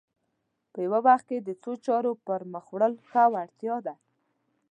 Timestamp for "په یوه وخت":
0.71-1.25